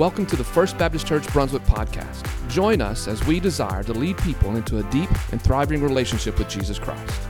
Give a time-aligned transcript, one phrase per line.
[0.00, 2.26] Welcome to the First Baptist Church Brunswick podcast.
[2.48, 6.48] Join us as we desire to lead people into a deep and thriving relationship with
[6.48, 7.20] Jesus Christ.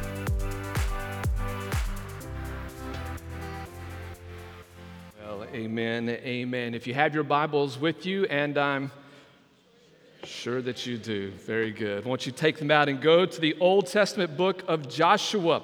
[5.21, 6.75] Well, amen, amen.
[6.77, 8.93] If you have your Bibles with you, and I'm
[10.23, 12.07] sure that you do, very good.
[12.07, 14.89] I want you to take them out and go to the Old Testament book of
[14.89, 15.63] Joshua.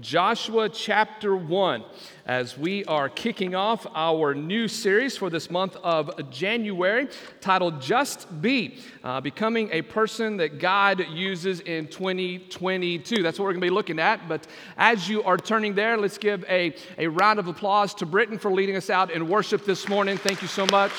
[0.00, 1.84] Joshua chapter 1,
[2.26, 7.08] as we are kicking off our new series for this month of January
[7.40, 13.22] titled Just Be, uh, becoming a person that God uses in 2022.
[13.22, 14.28] That's what we're going to be looking at.
[14.28, 18.38] But as you are turning there, let's give a, a round of applause to Britton
[18.38, 20.18] for leading us out in worship this morning.
[20.18, 20.92] Thank you so much.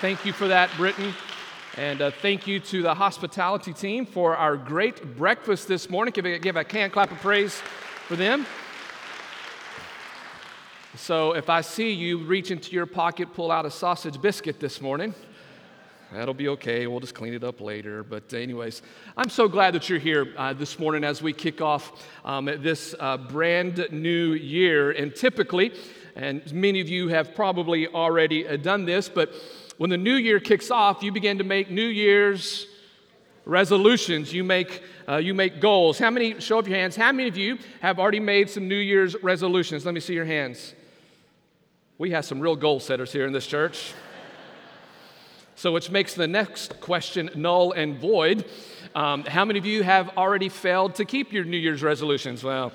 [0.00, 1.14] Thank you for that, Britton.
[1.76, 6.12] And uh, thank you to the hospitality team for our great breakfast this morning.
[6.12, 7.60] Give a, give a can clap of praise
[8.06, 8.46] for them.
[10.94, 14.80] So, if I see you reach into your pocket, pull out a sausage biscuit this
[14.80, 15.12] morning,
[16.12, 16.86] that'll be okay.
[16.86, 18.04] We'll just clean it up later.
[18.04, 18.82] But, anyways,
[19.16, 22.94] I'm so glad that you're here uh, this morning as we kick off um, this
[23.00, 24.92] uh, brand new year.
[24.92, 25.74] And typically,
[26.14, 29.34] and many of you have probably already uh, done this, but
[29.76, 32.66] when the new year kicks off, you begin to make New Year's
[33.44, 34.32] resolutions.
[34.32, 35.98] You make, uh, you make goals.
[35.98, 38.76] How many, show up your hands, how many of you have already made some New
[38.76, 39.84] Year's resolutions?
[39.84, 40.74] Let me see your hands.
[41.98, 43.92] We have some real goal setters here in this church.
[45.56, 48.44] so, which makes the next question null and void.
[48.94, 52.44] Um, how many of you have already failed to keep your New Year's resolutions?
[52.44, 52.72] Well,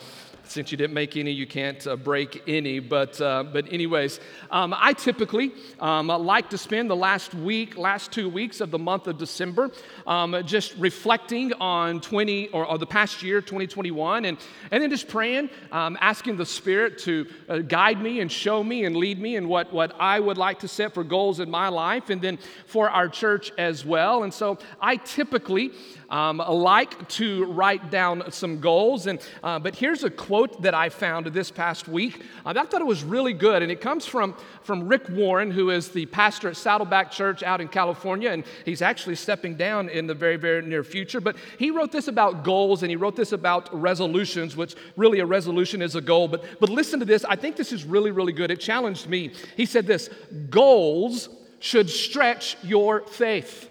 [0.50, 2.80] since you didn't make any, you can't uh, break any.
[2.80, 4.19] But, uh, but anyways,
[4.52, 8.80] um, I typically um, like to spend the last week, last two weeks of the
[8.80, 9.72] month of December,
[10.08, 14.38] um, just reflecting on 20 or, or, the past year, 2021, and,
[14.72, 18.86] and then just praying, um, asking the Spirit to uh, guide me and show me
[18.86, 21.67] and lead me in what, what I would like to set for goals in my
[21.67, 24.23] life, and then for our church as well.
[24.23, 25.73] And so I typically
[26.09, 29.07] um, like to write down some goals.
[29.07, 32.23] And, uh, but here's a quote that I found this past week.
[32.45, 35.69] Uh, I thought it was really good, and it comes from, from Rick Warren, who
[35.69, 40.07] is the pastor at Saddleback Church out in California, and he's actually stepping down in
[40.07, 41.22] the very, very near future.
[41.22, 45.25] But he wrote this about goals, and he wrote this about resolutions, which really a
[45.25, 46.28] resolution is a goal.
[46.28, 47.23] But, but listen to this.
[47.25, 48.51] I think this is really, really good.
[48.51, 49.31] It challenged me.
[49.55, 50.09] He said this
[50.49, 51.29] goals
[51.59, 53.69] should stretch your faith.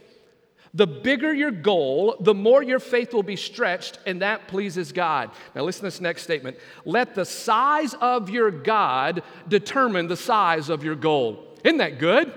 [0.75, 5.31] The bigger your goal, the more your faith will be stretched, and that pleases God.
[5.55, 6.59] Now, listen to this next statement.
[6.85, 11.57] Let the size of your God determine the size of your goal.
[11.65, 12.33] Isn't that good?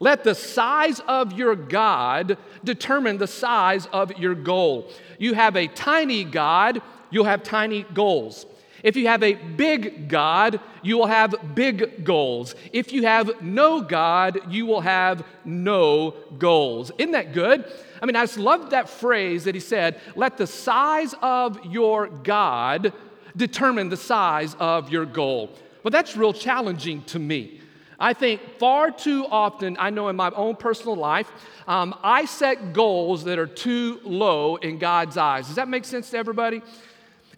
[0.00, 4.90] Let the size of your God determine the size of your goal.
[5.18, 6.80] You have a tiny God,
[7.10, 8.46] you'll have tiny goals.
[8.82, 12.54] If you have a big God, you will have big goals.
[12.72, 16.90] If you have no God, you will have no goals.
[16.98, 17.70] Isn't that good?
[18.02, 22.08] I mean, I just love that phrase that he said, let the size of your
[22.08, 22.92] God
[23.36, 25.50] determine the size of your goal.
[25.82, 27.60] But that's real challenging to me.
[27.98, 31.30] I think far too often, I know in my own personal life,
[31.68, 35.48] um, I set goals that are too low in God's eyes.
[35.48, 36.62] Does that make sense to everybody?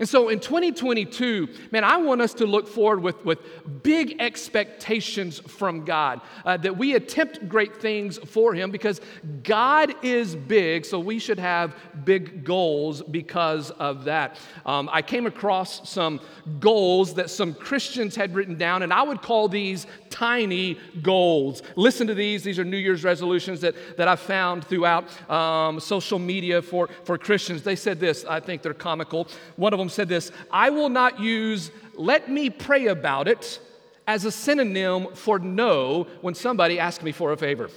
[0.03, 3.39] And so in 2022, man, I want us to look forward with, with
[3.85, 9.01] big expectations from God, uh, that we attempt great things for Him because
[9.45, 14.41] God is big, so we should have big goals because of that.
[14.67, 16.19] Um, I came across some
[16.59, 21.63] goals that some Christians had written down, and I would call these tiny goals.
[21.77, 22.43] Listen to these.
[22.43, 27.17] These are New Year's resolutions that, that I found throughout um, social media for, for
[27.17, 27.63] Christians.
[27.63, 29.29] They said this, I think they're comical.
[29.55, 33.61] One of them said this I will not use let me pray about it
[34.07, 37.71] as a synonym for no when somebody asks me for a favor.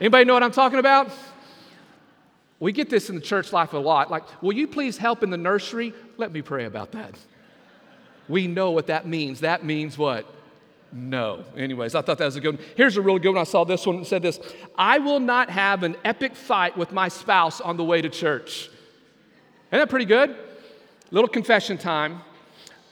[0.00, 1.10] Anybody know what I'm talking about?
[2.58, 4.10] We get this in the church life a lot.
[4.10, 5.94] Like, will you please help in the nursery?
[6.16, 7.14] Let me pray about that.
[8.28, 9.40] We know what that means.
[9.40, 10.26] That means what?
[10.92, 11.44] No.
[11.56, 12.64] Anyways, I thought that was a good one.
[12.76, 13.38] Here's a really good one.
[13.40, 14.40] I saw this one and said this
[14.76, 18.68] I will not have an epic fight with my spouse on the way to church.
[19.70, 20.36] Isn't that pretty good?
[21.12, 22.20] Little confession time.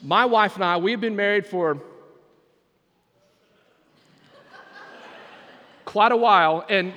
[0.03, 1.79] My wife and I, we've been married for
[5.85, 6.93] quite a while, and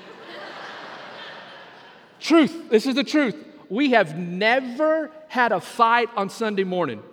[2.19, 3.35] truth, this is the truth.
[3.69, 7.03] We have never had a fight on Sunday morning.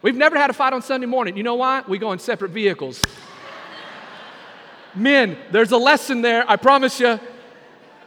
[0.00, 1.36] We've never had a fight on Sunday morning.
[1.36, 1.82] You know why?
[1.86, 3.02] We go in separate vehicles.
[4.94, 7.20] Men, there's a lesson there, I promise you.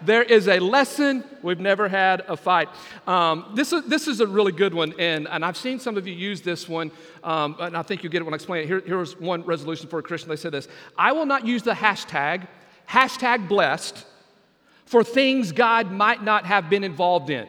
[0.03, 1.23] There is a lesson.
[1.43, 2.69] We've never had a fight.
[3.05, 6.07] Um, this, is, this is a really good one, and, and I've seen some of
[6.07, 6.91] you use this one,
[7.23, 8.67] um, and I think you get it when I explain it.
[8.67, 10.29] Here, here's one resolution for a Christian.
[10.29, 10.67] They said this
[10.97, 12.47] I will not use the hashtag,
[12.89, 14.05] hashtag blessed,
[14.85, 17.47] for things God might not have been involved in.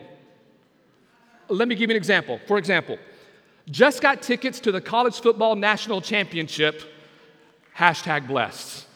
[1.48, 2.38] Let me give you an example.
[2.46, 2.98] For example,
[3.70, 6.82] just got tickets to the college football national championship,
[7.76, 8.86] hashtag blessed.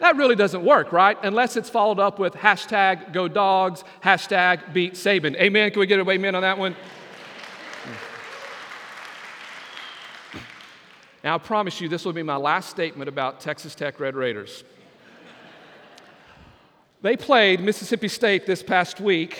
[0.00, 1.18] That really doesn't work, right?
[1.22, 5.34] Unless it's followed up with hashtag go dogs, hashtag beat Saban.
[5.36, 5.70] Amen?
[5.70, 6.76] Can we get an amen on that one?
[11.24, 14.62] Now, I promise you, this will be my last statement about Texas Tech Red Raiders.
[17.02, 19.38] They played Mississippi State this past week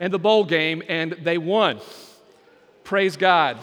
[0.00, 1.80] in the bowl game, and they won.
[2.82, 3.58] Praise God.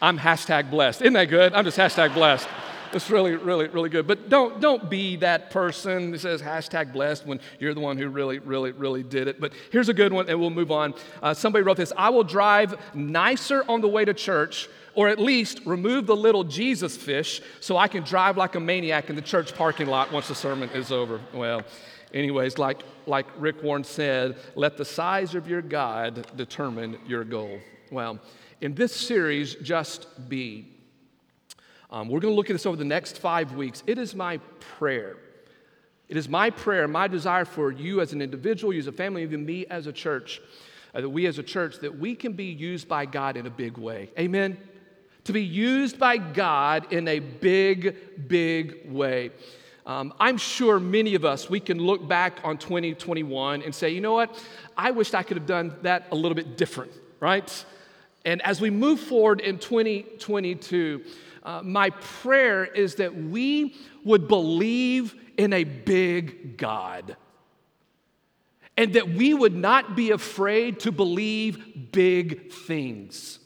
[0.00, 1.02] I'm hashtag blessed.
[1.02, 1.52] Isn't that good?
[1.54, 2.48] I'm just hashtag blessed.
[2.92, 4.06] It's really, really, really good.
[4.06, 8.08] But don't, don't be that person that says hashtag blessed when you're the one who
[8.08, 9.40] really, really, really did it.
[9.40, 10.94] But here's a good one, and we'll move on.
[11.22, 15.18] Uh, somebody wrote this I will drive nicer on the way to church, or at
[15.18, 19.22] least remove the little Jesus fish so I can drive like a maniac in the
[19.22, 21.20] church parking lot once the sermon is over.
[21.34, 21.62] Well,
[22.14, 27.58] anyways, like, like Rick Warren said, let the size of your God determine your goal.
[27.90, 28.18] Well,
[28.60, 30.66] in this series, Just Be,
[31.90, 33.82] um, we're going to look at this over the next five weeks.
[33.86, 34.38] It is my
[34.76, 35.16] prayer.
[36.08, 39.22] It is my prayer, my desire for you as an individual, you as a family,
[39.22, 40.40] even me as a church,
[40.94, 43.50] uh, that we as a church, that we can be used by God in a
[43.50, 44.10] big way.
[44.18, 44.58] Amen?
[45.24, 49.30] To be used by God in a big, big way.
[49.86, 54.02] Um, I'm sure many of us, we can look back on 2021 and say, you
[54.02, 54.42] know what?
[54.76, 57.64] I wished I could have done that a little bit different, right?
[58.28, 61.02] And as we move forward in 2022,
[61.44, 67.16] uh, my prayer is that we would believe in a big God
[68.76, 73.38] and that we would not be afraid to believe big things.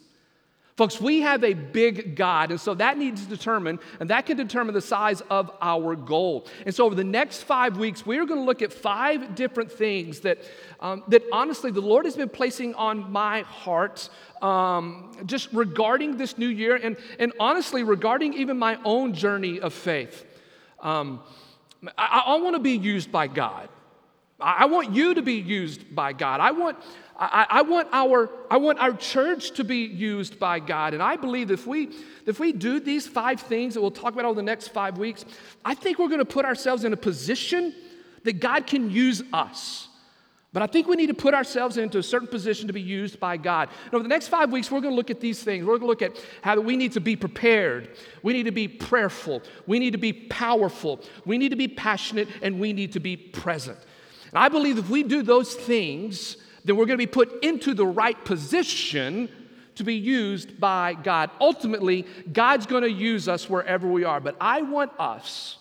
[0.75, 4.35] Folks, we have a big God, and so that needs to determine, and that can
[4.35, 6.47] determine the size of our goal.
[6.65, 10.21] And so, over the next five weeks, we're going to look at five different things
[10.21, 10.39] that,
[10.79, 14.09] um, that honestly the Lord has been placing on my heart
[14.41, 19.73] um, just regarding this new year, and, and honestly, regarding even my own journey of
[19.73, 20.25] faith.
[20.79, 21.21] Um,
[21.95, 23.69] I, I want to be used by God.
[24.39, 26.39] I want you to be used by God.
[26.41, 26.77] I want
[27.31, 30.93] I, I, want our, I want our church to be used by God.
[30.93, 31.89] And I believe if we,
[32.25, 35.25] if we do these five things that we'll talk about over the next five weeks,
[35.63, 37.73] I think we're going to put ourselves in a position
[38.23, 39.89] that God can use us.
[40.53, 43.19] But I think we need to put ourselves into a certain position to be used
[43.19, 43.69] by God.
[43.85, 45.65] And over the next five weeks, we're going to look at these things.
[45.65, 47.89] We're going to look at how we need to be prepared.
[48.21, 49.41] We need to be prayerful.
[49.65, 51.01] We need to be powerful.
[51.25, 52.27] We need to be passionate.
[52.43, 53.79] And we need to be present.
[54.29, 57.73] And I believe if we do those things, then we're going to be put into
[57.73, 59.29] the right position
[59.75, 61.31] to be used by God.
[61.41, 64.19] Ultimately, God's going to use us wherever we are.
[64.19, 65.57] But I want us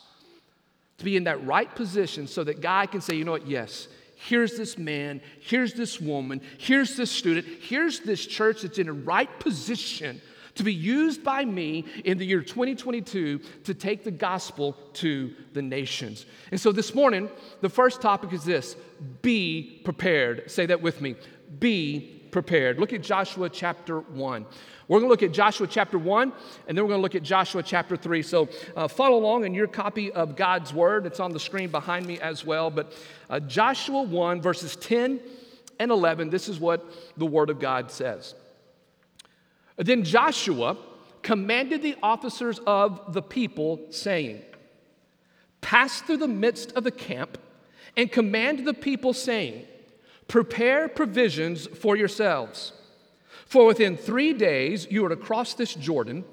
[0.99, 3.89] to be in that right position so that God can say, you know what, yes,
[4.15, 8.93] here's this man, here's this woman, here's this student, here's this church that's in a
[8.93, 10.21] right position
[10.55, 15.63] to be used by me in the year 2022 to take the gospel to the
[15.63, 16.27] nations.
[16.51, 18.77] And so this morning, the first topic is this
[19.23, 20.51] be prepared.
[20.51, 21.17] Say that with me.
[21.59, 22.79] Be prepared.
[22.79, 24.47] Look at Joshua chapter 1.
[24.89, 26.33] We're going to look at Joshua chapter 1,
[26.67, 28.23] and then we're going to look at Joshua chapter 3.
[28.23, 31.07] So uh, follow along in your copy of God's Word.
[31.07, 32.71] It's on the screen behind me as well.
[32.71, 32.93] But
[33.31, 35.21] uh, Joshua 1, verses 10
[35.79, 36.85] and 11, this is what
[37.17, 38.35] the Word of God says.
[39.77, 40.77] Then Joshua
[41.23, 44.43] commanded the officers of the people, saying,
[45.61, 47.39] Pass through the midst of the camp
[47.97, 49.65] and command the people, saying,
[50.29, 52.73] Prepare provisions for yourselves.
[53.47, 56.25] For within three days you are to cross this Jordan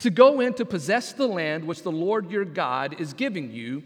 [0.00, 3.82] to go in to possess the land which the Lord your God is giving you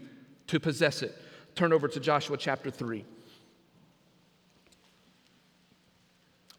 [0.47, 1.15] to possess it.
[1.55, 3.05] Turn over to Joshua chapter 3.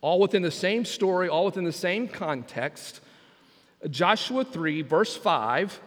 [0.00, 3.00] All within the same story, all within the same context.
[3.88, 5.80] Joshua 3, verse 5,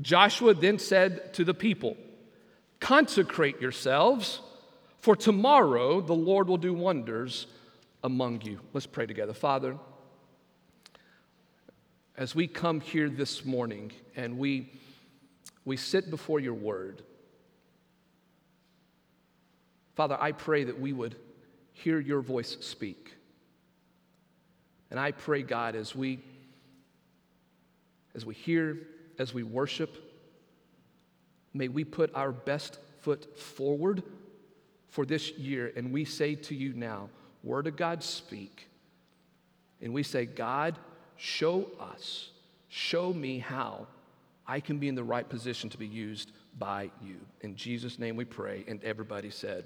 [0.00, 1.96] Joshua then said to the people,
[2.80, 4.40] Consecrate yourselves,
[4.98, 7.46] for tomorrow the Lord will do wonders
[8.02, 8.60] among you.
[8.72, 9.32] Let's pray together.
[9.32, 9.76] Father,
[12.16, 14.72] as we come here this morning and we,
[15.64, 17.02] we sit before your word,
[19.94, 21.16] Father, I pray that we would
[21.72, 23.14] hear your voice speak.
[24.92, 26.18] And I pray, God, as we
[28.14, 28.76] as we hear,
[29.18, 29.96] as we worship,
[31.54, 34.02] may we put our best foot forward
[34.88, 35.72] for this year.
[35.76, 37.08] And we say to you now,
[37.42, 38.68] Word of God, speak.
[39.80, 40.76] And we say, God,
[41.16, 42.28] show us,
[42.68, 43.86] show me how
[44.46, 47.16] I can be in the right position to be used by you.
[47.40, 48.62] In Jesus' name we pray.
[48.68, 49.64] And everybody said,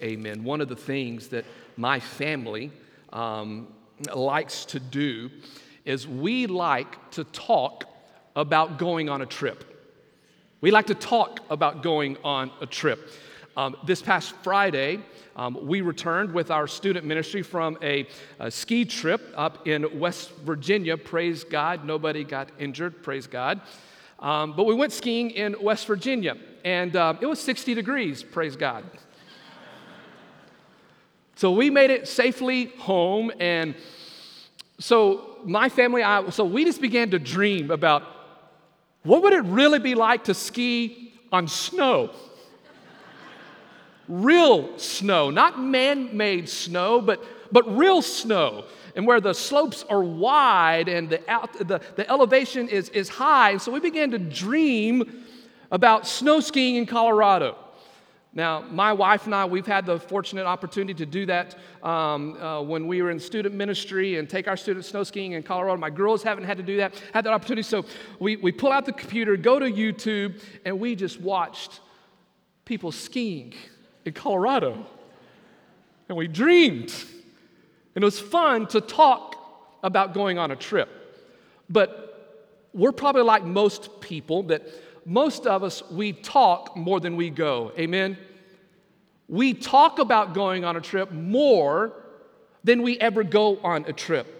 [0.00, 0.44] Amen.
[0.44, 1.44] One of the things that
[1.76, 2.70] my family
[3.12, 3.66] um,
[4.14, 5.30] likes to do
[5.84, 7.84] is we like to talk
[8.36, 9.64] about going on a trip.
[10.60, 13.10] We like to talk about going on a trip.
[13.56, 14.98] Um, this past Friday,
[15.36, 18.08] um, we returned with our student ministry from a,
[18.40, 20.96] a, ski trip up in West Virginia.
[20.96, 23.60] Praise God, nobody got injured, praise God.
[24.18, 28.56] Um, but we went skiing in West Virginia, and uh, it was 60 degrees, praise
[28.56, 28.84] God.
[31.44, 33.74] So we made it safely home, and
[34.78, 38.02] so my family, I, so we just began to dream about
[39.02, 42.12] what would it really be like to ski on snow?
[44.08, 47.22] real snow, not man made snow, but,
[47.52, 48.64] but real snow.
[48.96, 53.58] And where the slopes are wide and the, out, the, the elevation is, is high.
[53.58, 55.26] So we began to dream
[55.70, 57.58] about snow skiing in Colorado.
[58.36, 62.62] Now, my wife and I, we've had the fortunate opportunity to do that um, uh,
[62.62, 65.76] when we were in student ministry and take our students snow skiing in Colorado.
[65.76, 67.62] My girls haven't had to do that, had that opportunity.
[67.62, 67.84] So
[68.18, 71.78] we, we pull out the computer, go to YouTube, and we just watched
[72.64, 73.54] people skiing
[74.04, 74.84] in Colorado.
[76.08, 76.92] And we dreamed.
[77.94, 79.36] And it was fun to talk
[79.84, 80.88] about going on a trip.
[81.70, 84.66] But we're probably like most people that
[85.04, 87.72] most of us, we talk more than we go.
[87.78, 88.16] Amen?
[89.28, 91.92] We talk about going on a trip more
[92.62, 94.30] than we ever go on a trip.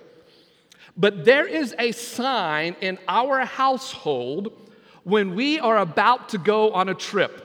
[0.97, 4.53] But there is a sign in our household
[5.03, 7.41] when we are about to go on a trip.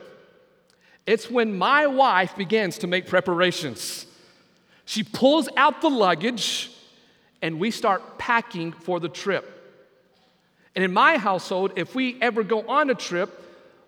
[1.06, 4.06] It's when my wife begins to make preparations.
[4.84, 6.70] She pulls out the luggage
[7.42, 9.59] and we start packing for the trip.
[10.74, 13.30] And in my household, if we ever go on a trip,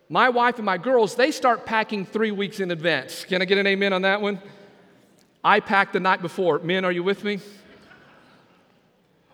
[0.08, 3.24] my wife and my girls, they start packing three weeks in advance.
[3.24, 4.40] Can I get an amen on that one?
[5.44, 6.58] I pack the night before.
[6.58, 7.40] Men, are you with me?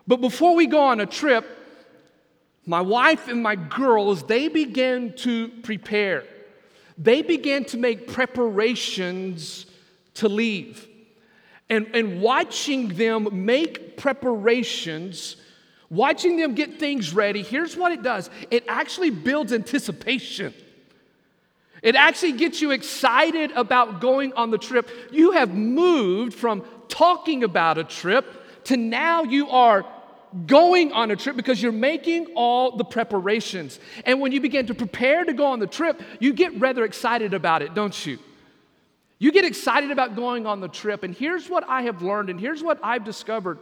[0.06, 1.46] But before we go on a trip,
[2.64, 6.24] my wife and my girls, they begin to prepare
[6.98, 9.66] they began to make preparations
[10.14, 10.86] to leave.
[11.70, 15.36] And, and watching them make preparations,
[15.90, 20.54] watching them get things ready, here's what it does it actually builds anticipation.
[21.80, 24.90] It actually gets you excited about going on the trip.
[25.12, 29.86] You have moved from talking about a trip to now you are
[30.46, 33.78] going on a trip because you're making all the preparations.
[34.04, 37.32] And when you begin to prepare to go on the trip, you get rather excited
[37.32, 38.18] about it, don't you?
[39.18, 41.02] You get excited about going on the trip.
[41.02, 43.58] And here's what I have learned, and here's what I've discovered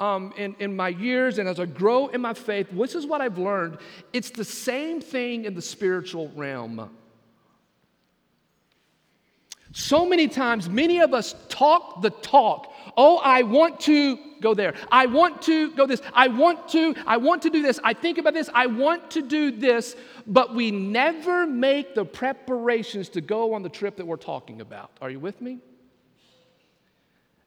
[0.00, 2.68] um, in, in my years and as I grow in my faith.
[2.72, 3.78] This is what I've learned
[4.12, 6.90] it's the same thing in the spiritual realm.
[9.76, 12.72] So many times, many of us talk the talk.
[12.96, 14.74] Oh, I want to go there.
[14.92, 16.00] I want to go this.
[16.12, 17.80] I want to, I want to do this.
[17.82, 18.48] I think about this.
[18.54, 19.96] I want to do this.
[20.28, 24.92] But we never make the preparations to go on the trip that we're talking about.
[25.00, 25.58] Are you with me?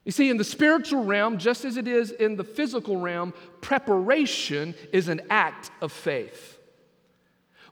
[0.07, 4.73] You see, in the spiritual realm, just as it is in the physical realm, preparation
[4.93, 6.57] is an act of faith.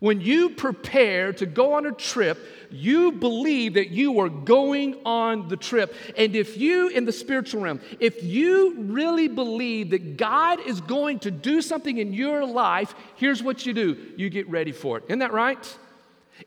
[0.01, 2.38] When you prepare to go on a trip,
[2.70, 5.96] you believe that you are going on the trip.
[6.18, 11.20] And if you, in the spiritual realm, if you really believe that God is going
[11.20, 15.06] to do something in your life, here's what you do you get ready for it.
[15.08, 15.77] Isn't that right?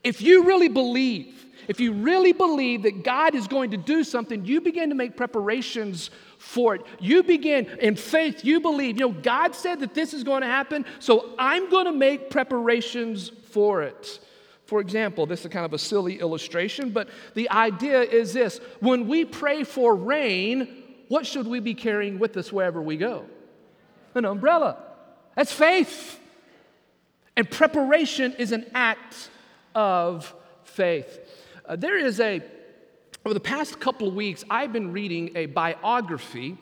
[0.04, 4.44] If you really believe, if you really believe that God is going to do something,
[4.44, 6.82] you begin to make preparations for it.
[6.98, 10.46] You begin in faith, you believe, you know, God said that this is going to
[10.46, 14.20] happen, so I'm going to make preparations for it.
[14.64, 19.06] For example, this is kind of a silly illustration, but the idea is this when
[19.06, 23.24] we pray for rain, what should we be carrying with us wherever we go?
[24.14, 24.76] An umbrella.
[25.36, 26.18] That's faith.
[27.36, 29.30] And preparation is an act
[29.74, 30.34] of
[30.64, 31.18] faith.
[31.68, 32.40] Uh, there is a,
[33.26, 36.56] over the past couple of weeks, I've been reading a biography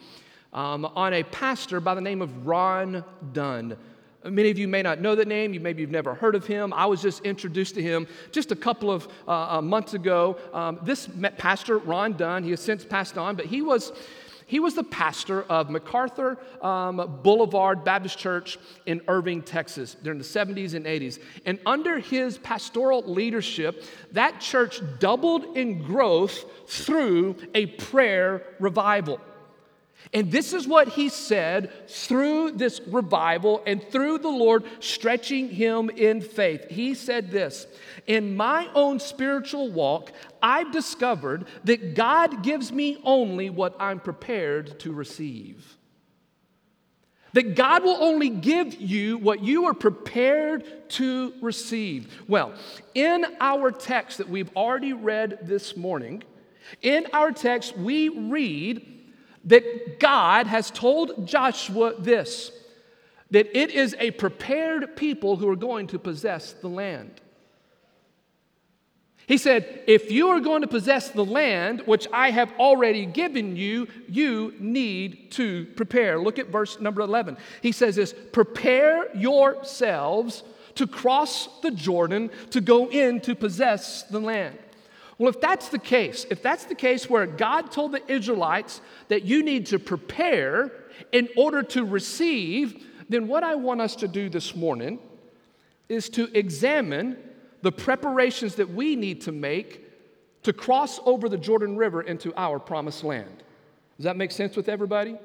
[0.53, 3.77] um, on a pastor by the name of Ron Dunn.
[4.25, 6.73] Many of you may not know the name, you maybe you've never heard of him.
[6.73, 10.39] I was just introduced to him just a couple of uh, uh, months ago.
[10.53, 11.09] Um, this
[11.39, 13.93] pastor, Ron Dunn, he has since passed on, but he was
[14.47, 20.25] He was the pastor of MacArthur um, Boulevard Baptist Church in Irving, Texas during the
[20.25, 21.19] 70s and 80s.
[21.45, 29.21] And under his pastoral leadership, that church doubled in growth through a prayer revival.
[30.13, 35.91] And this is what he said through this revival and through the Lord stretching him
[35.91, 36.69] in faith.
[36.71, 37.67] He said this
[38.07, 44.79] In my own spiritual walk, I've discovered that God gives me only what I'm prepared
[44.81, 45.77] to receive.
[47.33, 52.23] That God will only give you what you are prepared to receive.
[52.27, 52.55] Well,
[52.95, 56.23] in our text that we've already read this morning,
[56.81, 58.96] in our text, we read
[59.47, 62.53] that God has told Joshua this
[63.31, 67.21] that it is a prepared people who are going to possess the land.
[69.27, 73.57] He said, If you are going to possess the land which I have already given
[73.57, 76.21] you, you need to prepare.
[76.21, 77.37] Look at verse number 11.
[77.63, 80.45] He says this Prepare yourselves
[80.77, 84.59] to cross the Jordan to go in to possess the land.
[85.19, 89.25] Well, if that's the case, if that's the case where God told the Israelites that
[89.25, 90.71] you need to prepare
[91.13, 94.99] in order to receive, then what I want us to do this morning
[95.89, 97.17] is to examine
[97.63, 99.85] the preparations that we need to make
[100.43, 103.43] to cross over the Jordan River into our promised land.
[103.97, 105.17] Does that make sense with everybody?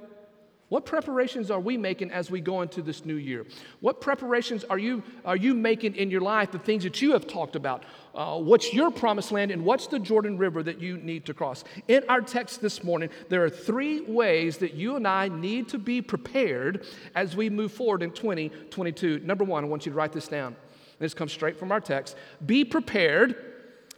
[0.71, 3.45] What preparations are we making as we go into this new year?
[3.81, 7.27] What preparations are you, are you making in your life, the things that you have
[7.27, 7.83] talked about?
[8.15, 11.65] Uh, what's your promised land and what's the Jordan River that you need to cross?
[11.89, 15.77] In our text this morning, there are three ways that you and I need to
[15.77, 16.85] be prepared
[17.15, 19.19] as we move forward in 2022.
[19.25, 20.55] Number one, I want you to write this down.
[20.99, 22.15] This comes straight from our text.
[22.45, 23.35] Be prepared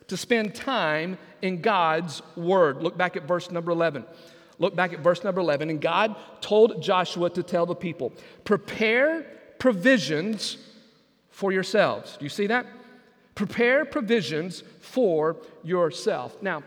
[0.07, 2.81] to spend time in God's Word.
[2.81, 4.05] Look back at verse number 11.
[4.63, 5.69] Look back at verse number 11.
[5.69, 8.13] And God told Joshua to tell the people,
[8.45, 9.25] prepare
[9.59, 10.57] provisions
[11.31, 12.15] for yourselves.
[12.17, 12.65] Do you see that?
[13.35, 16.41] Prepare provisions for yourself.
[16.41, 16.63] Now,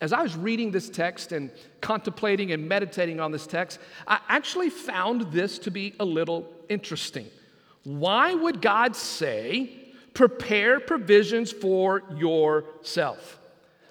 [0.00, 1.50] as I was reading this text and
[1.82, 7.26] contemplating and meditating on this text, I actually found this to be a little interesting.
[7.84, 9.70] Why would God say,
[10.14, 13.38] prepare provisions for yourself?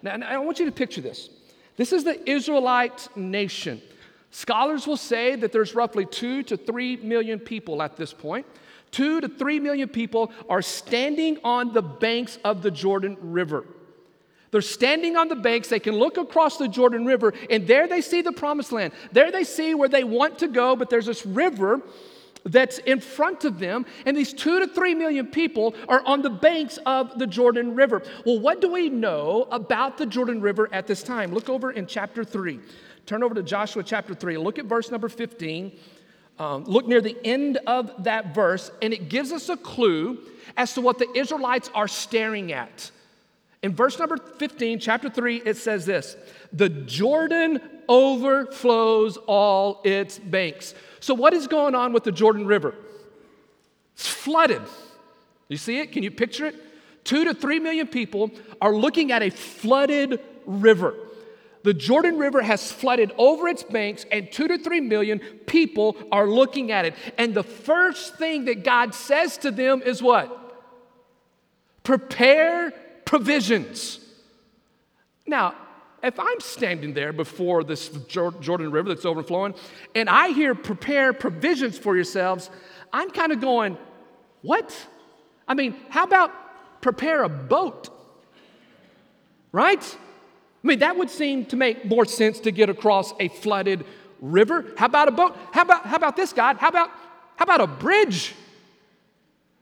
[0.01, 1.29] Now, I want you to picture this.
[1.77, 3.81] This is the Israelite nation.
[4.31, 8.45] Scholars will say that there's roughly two to three million people at this point.
[8.91, 13.65] Two to three million people are standing on the banks of the Jordan River.
[14.51, 15.67] They're standing on the banks.
[15.67, 18.93] They can look across the Jordan River, and there they see the promised land.
[19.11, 21.81] There they see where they want to go, but there's this river
[22.43, 26.29] that's in front of them, and these two to three million people are on the
[26.29, 28.01] banks of the Jordan River.
[28.25, 31.33] Well, what do we know about the Jordan River at this time?
[31.33, 32.59] Look over in chapter 3.
[33.05, 34.37] Turn over to Joshua chapter 3.
[34.37, 35.71] Look at verse number 15.
[36.39, 40.19] Um, look near the end of that verse, and it gives us a clue
[40.55, 42.91] as to what the Israelites are staring at.
[43.63, 46.15] In verse number 15, chapter 3, it says this
[46.53, 50.75] The Jordan overflows all its banks.
[51.07, 52.75] So, what is going on with the Jordan River?
[53.93, 54.61] It's flooded.
[55.47, 55.93] You see it?
[55.93, 56.55] Can you picture it?
[57.05, 58.29] Two to three million people
[58.61, 60.95] are looking at a flooded river.
[61.63, 66.27] The Jordan River has flooded over its banks, and two to three million people are
[66.27, 66.93] looking at it.
[67.17, 70.27] And the first thing that God says to them is what?
[71.83, 72.71] Prepare
[73.05, 74.01] provisions.
[75.25, 75.55] Now,
[76.03, 79.55] if I'm standing there before this Jordan River that's overflowing
[79.95, 82.49] and I hear prepare provisions for yourselves,
[82.93, 83.77] I'm kind of going,
[84.41, 84.75] what?
[85.47, 86.31] I mean, how about
[86.81, 87.89] prepare a boat?
[89.51, 89.97] Right?
[90.63, 93.85] I mean, that would seem to make more sense to get across a flooded
[94.21, 94.65] river.
[94.77, 95.37] How about a boat?
[95.51, 96.57] How about, how about this, God?
[96.57, 96.89] How about,
[97.37, 98.35] how about a bridge?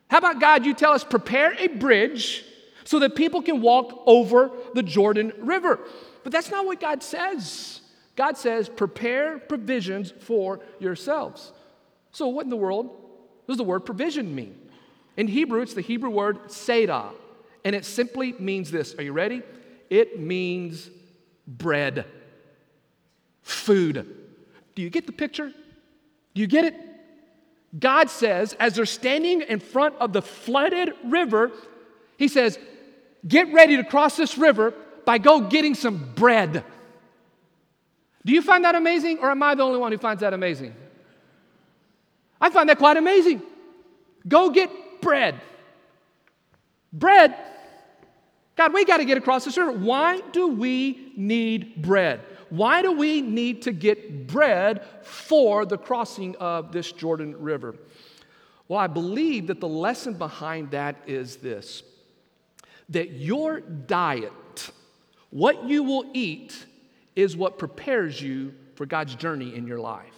[0.09, 2.43] How about, God, you tell us prepare a bridge
[2.83, 5.79] so that people can walk over the Jordan River?
[6.25, 7.81] But that's not what God says.
[8.15, 11.53] God says, prepare provisions for yourselves.
[12.11, 12.89] So, what in the world
[13.47, 14.57] does the word provision mean?
[15.17, 17.11] In Hebrew, it's the Hebrew word sedah,
[17.63, 18.95] and it simply means this.
[18.95, 19.43] Are you ready?
[19.91, 20.89] It means
[21.45, 22.05] bread,
[23.43, 24.17] food.
[24.73, 25.49] Do you get the picture?
[26.33, 26.75] Do you get it?
[27.77, 31.51] God says, as they're standing in front of the flooded river,
[32.17, 32.57] He says,
[33.27, 34.73] Get ready to cross this river
[35.05, 36.63] by go getting some bread.
[38.25, 40.73] Do you find that amazing, or am I the only one who finds that amazing?
[42.41, 43.41] I find that quite amazing.
[44.27, 44.69] Go get
[45.01, 45.39] bread.
[46.91, 47.35] Bread?
[48.55, 49.71] God, we got to get across this river.
[49.71, 52.21] Why do we need bread?
[52.49, 57.75] Why do we need to get bread for the crossing of this Jordan River?
[58.67, 61.83] Well, I believe that the lesson behind that is this
[62.89, 64.31] that your diet,
[65.35, 66.65] what you will eat,
[67.13, 70.15] is what prepares you for God's journey in your life.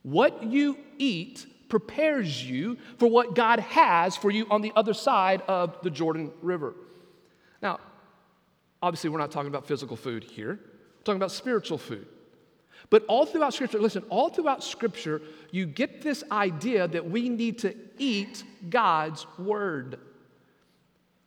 [0.00, 5.42] What you eat prepares you for what God has for you on the other side
[5.48, 6.72] of the Jordan River.
[7.60, 7.78] Now,
[8.82, 12.06] obviously, we're not talking about physical food here, we're talking about spiritual food.
[12.88, 15.20] But all throughout Scripture, listen, all throughout Scripture,
[15.50, 19.98] you get this idea that we need to eat God's Word.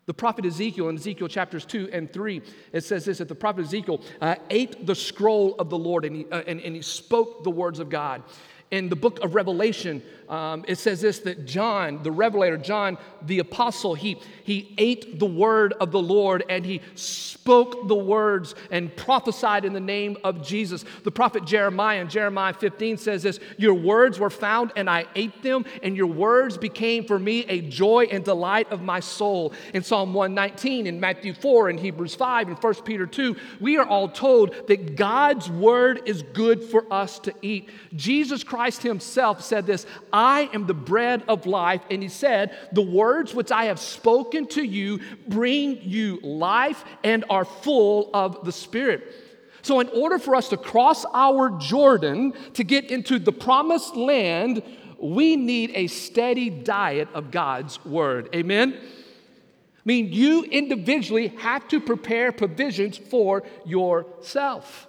[0.10, 2.42] The prophet Ezekiel in Ezekiel chapters 2 and 3,
[2.74, 6.16] it says this that the prophet Ezekiel uh, ate the scroll of the Lord and
[6.16, 8.24] he, uh, and, and he spoke the words of God
[8.72, 13.40] in the book of Revelation, um, it says this that John, the revelator, John the
[13.40, 18.96] apostle, he, he ate the word of the Lord and he spoke the words and
[18.96, 20.86] prophesied in the name of Jesus.
[21.04, 25.42] The prophet Jeremiah in Jeremiah 15 says this Your words were found and I ate
[25.42, 29.54] them, and your words became for me a joy and delight of my soul.
[29.74, 33.86] In Psalm 119, in Matthew 4, in Hebrews 5, in 1 Peter 2, we are
[33.86, 37.70] all told that God's word is good for us to eat.
[37.96, 41.82] Jesus Christ Christ himself said this I am the bread of life.
[41.90, 47.24] And he said, The words which I have spoken to you bring you life and
[47.30, 49.16] are full of the Spirit.
[49.62, 54.62] So, in order for us to cross our Jordan to get into the promised land,
[55.02, 58.28] we need a steady diet of God's word.
[58.36, 58.74] Amen?
[58.78, 64.86] I mean, you individually have to prepare provisions for yourself.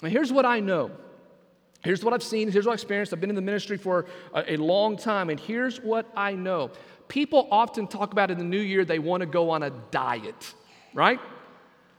[0.00, 0.92] Now, here's what I know
[1.84, 3.12] Here's what I've seen, here's what I've experienced.
[3.12, 6.70] I've been in the ministry for a, a, long time, and here's what I know.
[7.08, 10.54] People often talk about in the new year they want to go on a diet,
[10.94, 11.20] right?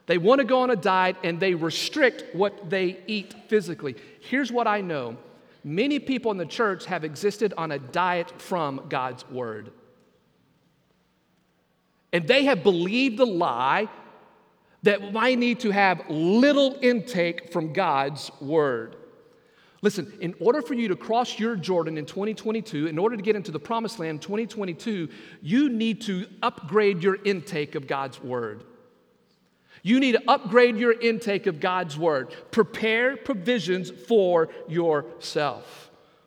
[0.07, 3.95] They want to go on a diet and they restrict what they eat physically.
[4.21, 5.17] Here's what I know
[5.63, 9.71] many people in the church have existed on a diet from God's word.
[12.11, 13.87] And they have believed the lie
[14.81, 18.95] that I need to have little intake from God's word.
[19.81, 23.35] Listen, in order for you to cross your Jordan in 2022, in order to get
[23.35, 25.09] into the promised land 2022,
[25.41, 28.63] you need to upgrade your intake of God's word.
[29.83, 32.33] You need to upgrade your intake of God's word.
[32.49, 35.84] Prepare provisions for yourself.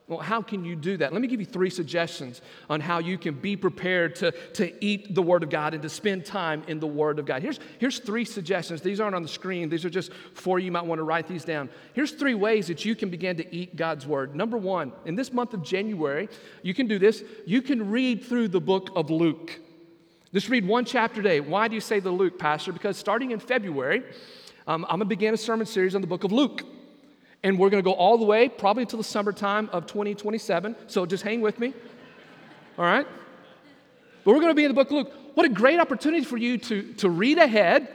[0.08, 1.12] Well, how can you do that?
[1.12, 2.40] Let me give you three suggestions
[2.70, 5.90] on how you can be prepared to, to eat the Word of God and to
[5.90, 7.42] spend time in the Word of God.
[7.42, 8.80] Here's, here's three suggestions.
[8.80, 10.10] These aren't on the screen, these are just
[10.46, 10.58] you.
[10.58, 11.68] You might want to write these down.
[11.92, 14.34] Here's three ways that you can begin to eat God's Word.
[14.34, 16.30] Number one, in this month of January,
[16.62, 17.22] you can do this.
[17.44, 19.60] You can read through the book of Luke.
[20.32, 21.40] Just read one chapter a day.
[21.40, 22.72] Why do you say the Luke, Pastor?
[22.72, 24.04] Because starting in February,
[24.66, 26.64] um, I'm going to begin a sermon series on the book of Luke.
[27.42, 30.74] And we're going to go all the way, probably until the summertime of 2027.
[30.88, 31.72] So just hang with me.
[32.76, 33.06] All right?
[34.24, 35.12] But we're going to be in the book of Luke.
[35.34, 37.88] What a great opportunity for you to, to read ahead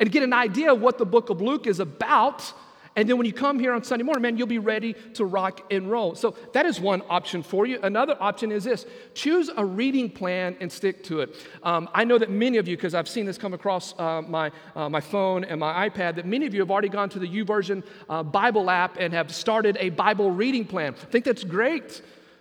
[0.00, 2.52] and get an idea of what the book of Luke is about
[2.96, 5.70] and then when you come here on Sunday morning, man, you'll be ready to rock
[5.70, 6.14] and roll.
[6.14, 7.78] So that is one option for you.
[7.82, 11.36] Another option is this choose a reading plan and stick to it.
[11.62, 14.50] Um, I know that many of you, because I've seen this come across uh, my,
[14.74, 17.28] uh, my phone and my iPad, that many of you have already gone to the
[17.28, 20.94] YouVersion uh, Bible app and have started a Bible reading plan.
[20.94, 22.00] I think that's great.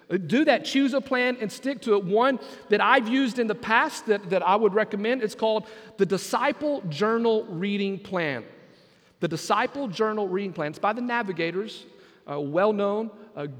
[0.09, 0.63] Uh, do that.
[0.63, 2.05] Choose a plan and stick to it.
[2.05, 2.39] One
[2.69, 6.81] that I've used in the past that, that I would recommend, it's called the Disciple
[6.87, 8.45] Journal Reading Plan.
[9.19, 10.71] The Disciple Journal Reading Plan.
[10.71, 11.85] It's by the Navigators,
[12.27, 13.11] a well known,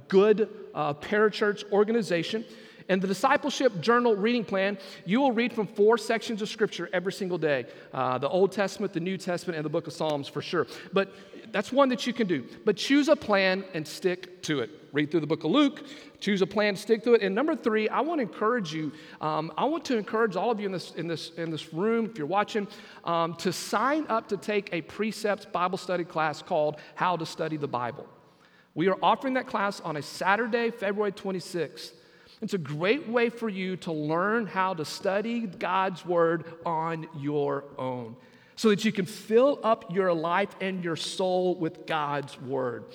[0.07, 2.45] good uh, parachurch organization.
[2.87, 7.13] And the discipleship journal reading plan, you will read from four sections of scripture every
[7.13, 10.41] single day uh, the Old Testament, the New Testament, and the book of Psalms for
[10.41, 10.67] sure.
[10.93, 11.11] But
[11.51, 12.45] that's one that you can do.
[12.65, 14.69] But choose a plan and stick to it.
[14.93, 15.85] Read through the book of Luke,
[16.19, 17.21] choose a plan, stick to it.
[17.21, 20.59] And number three, I want to encourage you, um, I want to encourage all of
[20.59, 22.67] you in this, in this, in this room, if you're watching,
[23.03, 27.57] um, to sign up to take a Precepts Bible study class called How to Study
[27.57, 28.07] the Bible.
[28.73, 31.91] We are offering that class on a Saturday, February 26th.
[32.41, 37.65] It's a great way for you to learn how to study God's Word on your
[37.77, 38.15] own
[38.55, 42.85] so that you can fill up your life and your soul with God's Word.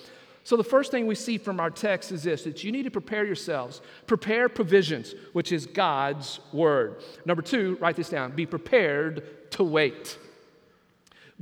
[0.43, 2.91] So, the first thing we see from our text is this that you need to
[2.91, 3.81] prepare yourselves.
[4.07, 7.03] Prepare provisions, which is God's Word.
[7.25, 10.17] Number two, write this down be prepared to wait.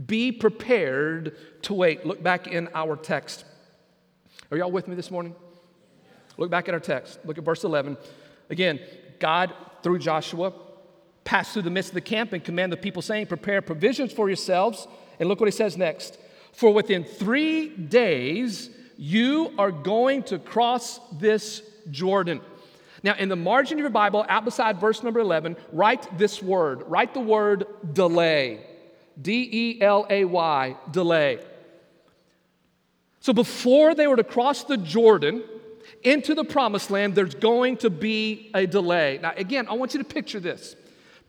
[0.06, 2.06] Be prepared to wait.
[2.06, 3.46] Look back in our text.
[4.52, 5.36] Are y'all with me this morning?
[6.38, 7.20] Look back at our text.
[7.26, 7.98] Look at verse 11.
[8.50, 8.80] Again,
[9.20, 9.54] God,
[9.84, 10.54] through Joshua,
[11.24, 14.30] passed through the midst of the camp and command the people, saying, Prepare provisions for
[14.30, 14.88] yourselves
[15.20, 16.18] And look what he says next.
[16.54, 22.42] For within three days, you are going to cross this Jordan.
[23.04, 26.84] Now, in the margin of your Bible, out beside verse number 11, write this word.
[26.88, 28.66] Write the word delay.
[29.22, 31.40] D E L A Y, delay.
[33.22, 35.44] So before they were to cross the Jordan
[36.04, 39.20] into the promised land, there's going to be a delay.
[39.22, 40.76] Now, again, I want you to picture this.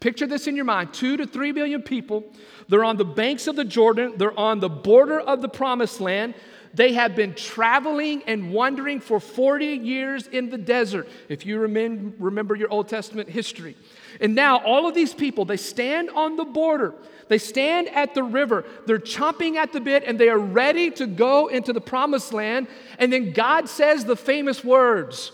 [0.01, 2.25] Picture this in your mind two to three million people.
[2.69, 6.35] They're on the banks of the Jordan, they're on the border of the promised land.
[6.73, 12.55] They have been traveling and wandering for 40 years in the desert, if you remember
[12.55, 13.77] your Old Testament history.
[14.21, 16.95] And now, all of these people, they stand on the border,
[17.27, 21.09] they stand at the river, they're chomping at the bit, and they are ready to
[21.09, 22.69] go into the promised land.
[23.01, 25.33] And then God says the famous words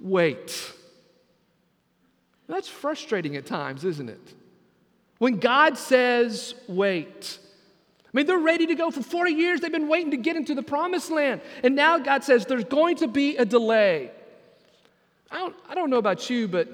[0.00, 0.72] wait.
[2.50, 4.34] That's frustrating at times, isn't it?
[5.18, 7.38] When God says, wait.
[8.04, 9.60] I mean, they're ready to go for 40 years.
[9.60, 11.42] They've been waiting to get into the promised land.
[11.62, 14.10] And now God says there's going to be a delay.
[15.30, 16.68] I don't, I don't know about you, but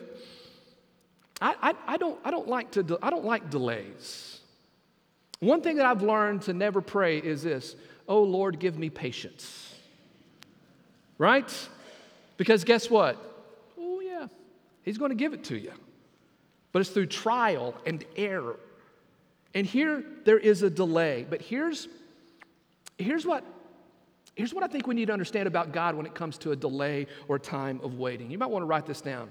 [1.42, 4.40] I, I, I, don't, I, don't like to de- I don't like delays.
[5.40, 7.76] One thing that I've learned to never pray is this
[8.08, 9.74] Oh Lord, give me patience.
[11.18, 11.52] Right?
[12.36, 13.36] Because guess what?
[14.87, 15.72] He's going to give it to you.
[16.72, 18.59] But it's through trial and error.
[19.53, 21.27] And here there is a delay.
[21.29, 21.88] But here's,
[22.96, 23.44] here's, what,
[24.37, 26.57] here's what I think we need to understand about God when it comes to a
[26.57, 28.31] delay or time of waiting.
[28.31, 29.31] You might want to write this down.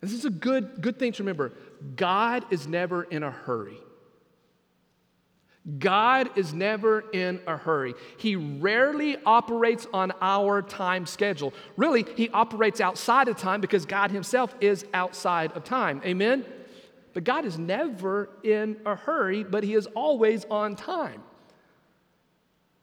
[0.00, 1.52] This is a good, good thing to remember.
[1.94, 3.78] God is never in a hurry.
[5.78, 7.94] God is never in a hurry.
[8.16, 11.54] He rarely operates on our time schedule.
[11.76, 16.02] Really, He operates outside of time because God Himself is outside of time.
[16.04, 16.44] Amen?
[17.14, 21.22] But God is never in a hurry, but He is always on time.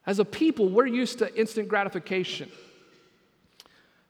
[0.06, 2.50] As a people, we're used to instant gratification,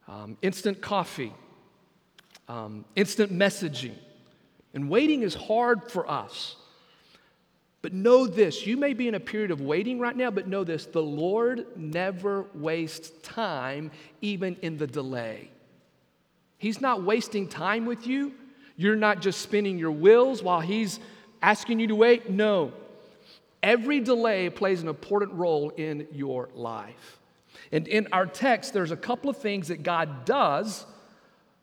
[0.08, 1.34] um, instant coffee,
[2.47, 3.95] um, instant messaging.
[4.75, 6.55] And waiting is hard for us.
[7.81, 10.63] But know this you may be in a period of waiting right now, but know
[10.63, 15.49] this the Lord never wastes time, even in the delay.
[16.57, 18.33] He's not wasting time with you.
[18.75, 20.99] You're not just spinning your wheels while He's
[21.41, 22.29] asking you to wait.
[22.29, 22.73] No.
[23.63, 27.19] Every delay plays an important role in your life.
[27.71, 30.85] And in our text, there's a couple of things that God does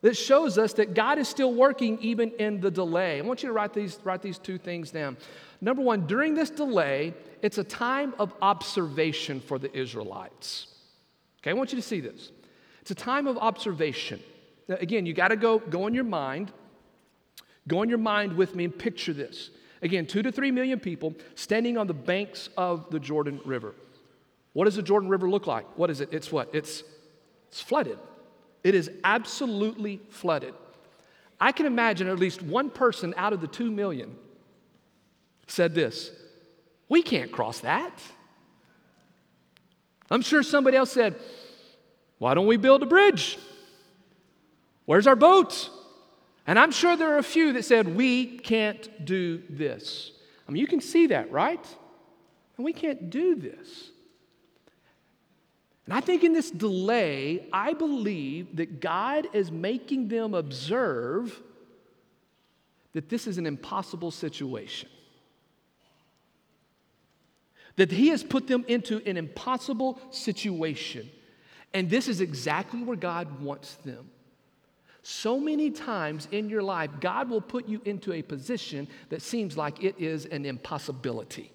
[0.01, 3.17] that shows us that God is still working even in the delay.
[3.17, 5.17] I want you to write these, write these two things down.
[5.59, 10.67] Number one, during this delay, it's a time of observation for the Israelites.
[11.41, 12.31] Okay, I want you to see this.
[12.81, 14.21] It's a time of observation.
[14.67, 16.51] Now, again, you got to go, go in your mind
[17.67, 19.49] Go in your mind with me and picture this.
[19.81, 23.75] Again, two to three million people standing on the banks of the Jordan River.
[24.53, 25.65] What does the Jordan River look like?
[25.77, 26.09] What is it?
[26.11, 26.49] It's what?
[26.53, 26.83] It's,
[27.49, 27.99] it's flooded.
[28.63, 30.53] It is absolutely flooded.
[31.39, 34.15] I can imagine at least one person out of the two million
[35.47, 36.11] said this
[36.89, 37.93] We can't cross that.
[40.09, 41.15] I'm sure somebody else said,
[42.17, 43.37] Why don't we build a bridge?
[44.85, 45.69] Where's our boat?
[46.45, 50.11] And I'm sure there are a few that said, We can't do this.
[50.47, 51.65] I mean, you can see that, right?
[52.55, 53.91] And we can't do this.
[55.85, 61.41] And I think in this delay, I believe that God is making them observe
[62.93, 64.89] that this is an impossible situation.
[67.77, 71.09] That He has put them into an impossible situation.
[71.73, 74.09] And this is exactly where God wants them.
[75.03, 79.55] So many times in your life, God will put you into a position that seems
[79.55, 81.51] like it is an impossibility.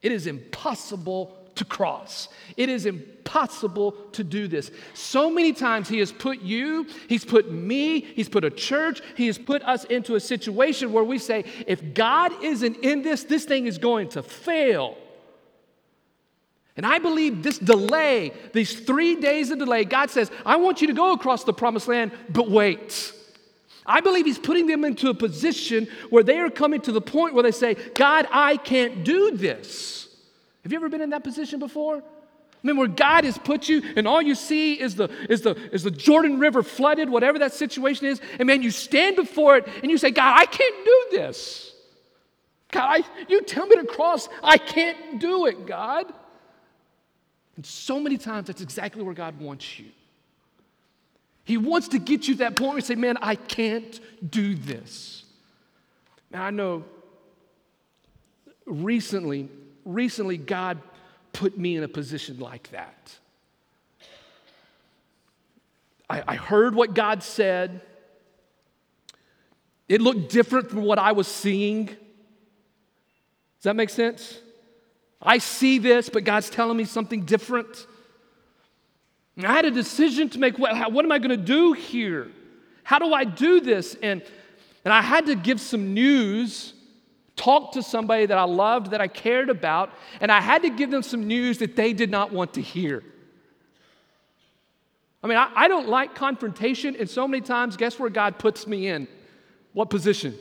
[0.00, 2.28] It is impossible to cross.
[2.56, 4.70] It is impossible to do this.
[4.94, 9.26] So many times He has put you, He's put me, He's put a church, He
[9.26, 13.44] has put us into a situation where we say, if God isn't in this, this
[13.44, 14.96] thing is going to fail.
[16.78, 20.86] And I believe this delay, these three days of delay, God says, I want you
[20.86, 23.12] to go across the promised land, but wait.
[23.84, 27.34] I believe He's putting them into a position where they are coming to the point
[27.34, 30.06] where they say, God, I can't do this.
[30.62, 31.96] Have you ever been in that position before?
[31.96, 35.56] I mean, where God has put you, and all you see is the, is, the,
[35.72, 39.66] is the Jordan River flooded, whatever that situation is, and man, you stand before it
[39.82, 41.72] and you say, God, I can't do this.
[42.70, 46.12] God, I, you tell me to cross, I can't do it, God.
[47.56, 49.86] And so many times, that's exactly where God wants you.
[51.44, 53.98] He wants to get you to that point where you say, Man, I can't
[54.30, 55.24] do this.
[56.30, 56.84] Now, I know
[58.66, 59.48] recently,
[59.94, 60.78] recently God
[61.32, 63.16] put me in a position like that.
[66.08, 67.80] I, I heard what God said.
[69.88, 71.86] It looked different from what I was seeing.
[71.86, 71.96] Does
[73.62, 74.38] that make sense?
[75.22, 77.86] I see this, but God's telling me something different.
[79.36, 80.58] And I had a decision to make.
[80.58, 82.28] What, what am I going to do here?
[82.82, 83.96] How do I do this?
[84.02, 84.22] And,
[84.84, 86.72] and I had to give some news,
[87.40, 90.90] talk to somebody that I loved, that I cared about, and I had to give
[90.90, 93.02] them some news that they did not want to hear.
[95.22, 98.66] I mean, I, I don't like confrontation, and so many times, guess where God puts
[98.66, 99.08] me in?
[99.72, 100.36] What position?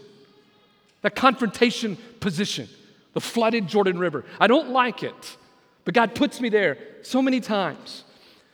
[1.02, 2.68] The confrontation position,
[3.14, 4.26] the flooded Jordan River.
[4.38, 5.38] I don't like it,
[5.86, 8.04] but God puts me there so many times.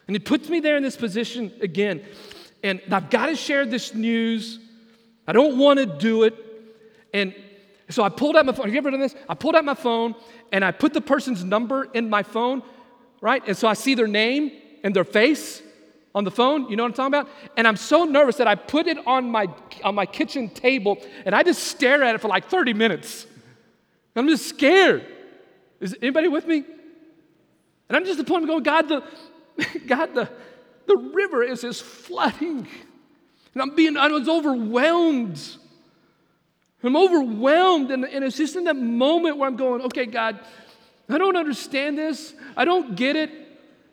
[0.07, 2.05] And He puts me there in this position again.
[2.63, 4.59] And I've got to share this news.
[5.27, 6.35] I don't want to do it.
[7.11, 7.33] And
[7.89, 8.65] so I pulled out my phone.
[8.65, 9.15] Have you ever done this?
[9.29, 10.15] I pulled out my phone
[10.51, 12.63] and I put the person's number in my phone,
[13.21, 13.43] right?
[13.47, 14.51] And so I see their name
[14.83, 15.61] and their face
[16.15, 16.69] on the phone.
[16.69, 17.29] You know what I'm talking about?
[17.57, 19.47] And I'm so nervous that I put it on my,
[19.83, 23.27] on my kitchen table and I just stare at it for like 30 minutes.
[24.15, 25.05] I'm just scared.
[25.79, 26.63] Is anybody with me?
[27.89, 29.03] And I'm just at the point of going, God, the,
[29.87, 30.29] God, the,
[30.87, 32.67] the river is just flooding.
[33.53, 35.39] And I'm being, I was overwhelmed.
[36.83, 37.91] I'm overwhelmed.
[37.91, 40.39] And, and it's just in that moment where I'm going, okay, God,
[41.09, 42.33] I don't understand this.
[42.55, 43.31] I don't get it.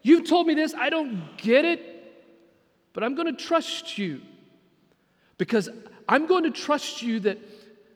[0.02, 0.74] You've told me this.
[0.74, 1.88] I don't get it.
[2.92, 4.20] But I'm going to trust you
[5.38, 5.68] because
[6.08, 7.38] I'm going to trust you that,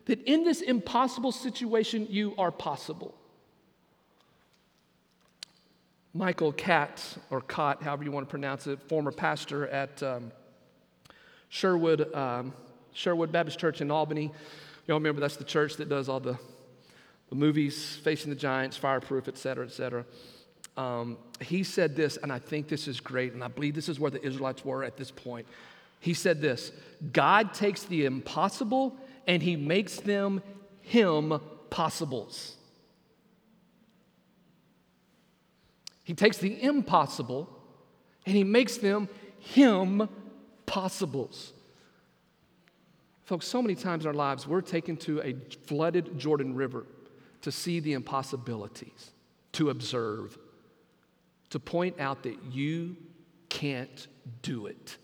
[0.07, 3.14] that in this impossible situation, you are possible.
[6.14, 10.33] Michael Katz, or Cott, however you want to pronounce it, former pastor at um,
[11.51, 12.55] Sherwood, um,
[12.92, 14.33] Sherwood Baptist Church in Albany.
[14.87, 16.38] Y'all remember that's the church that does all the,
[17.29, 20.05] the movies, Facing the Giants, Fireproof, et cetera, et cetera
[20.77, 23.99] um, he said this, and I think this is great, and I believe this is
[23.99, 25.46] where the Israelites were at this point.
[26.01, 26.72] He said this
[27.12, 28.96] God takes the impossible
[29.27, 30.42] and he makes them
[30.83, 32.57] him possibles.
[36.05, 37.49] He takes the impossible
[38.25, 39.09] and he makes them
[39.40, 40.09] him
[40.66, 41.53] possibles.
[43.27, 45.35] Folks, so many times in our lives, we're taken to a
[45.67, 46.87] flooded Jordan River
[47.43, 49.11] to see the impossibilities,
[49.51, 50.39] to observe,
[51.51, 52.97] to point out that you
[53.49, 54.07] can't
[54.43, 54.97] do it.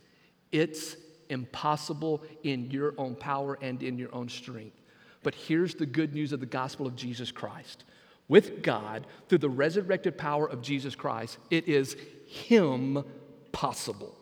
[0.53, 0.97] It's
[1.31, 4.81] impossible in your own power and in your own strength.
[5.25, 7.83] But here's the good news of the gospel of Jesus Christ.
[8.29, 11.97] With God, through the resurrected power of Jesus Christ, it is
[12.29, 13.05] Him
[13.51, 14.17] possible.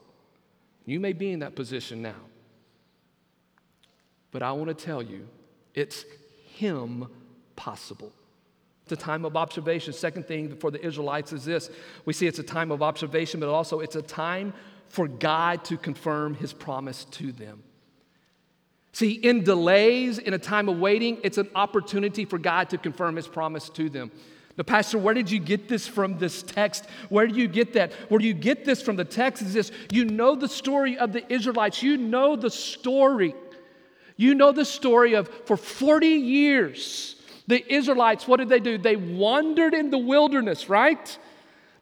[0.87, 2.30] You may be in that position now.
[4.31, 5.27] But I want to tell you,
[5.75, 6.05] it's
[6.55, 7.09] Him
[7.57, 8.13] possible.
[8.85, 9.93] It's a time of observation.
[9.93, 11.71] Second thing for the Israelites is this
[12.05, 14.53] we see it's a time of observation, but also it's a time
[14.89, 17.63] for God to confirm his promise to them.
[18.93, 23.15] See, in delays, in a time of waiting, it's an opportunity for God to confirm
[23.15, 24.11] his promise to them.
[24.59, 26.87] Now, Pastor, where did you get this from this text?
[27.09, 27.93] Where do you get that?
[28.09, 29.43] Where do you get this from the text?
[29.43, 33.35] Is this you know the story of the Israelites, you know the story.
[34.21, 38.77] You know the story of for 40 years, the Israelites, what did they do?
[38.77, 41.19] They wandered in the wilderness, right?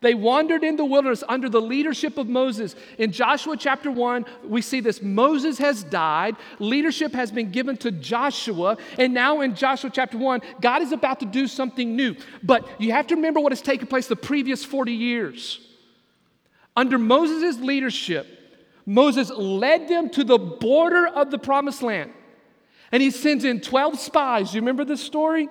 [0.02, 2.76] They wandered in the wilderness under the leadership of Moses.
[2.96, 7.90] In Joshua chapter 1, we see this Moses has died, leadership has been given to
[7.90, 12.14] Joshua, and now in Joshua chapter 1, God is about to do something new.
[12.44, 15.58] But you have to remember what has taken place the previous 40 years.
[16.76, 18.28] Under Moses' leadership,
[18.86, 22.12] Moses led them to the border of the promised land.
[22.92, 24.50] And he sends in 12 spies.
[24.50, 25.48] Do you remember this story?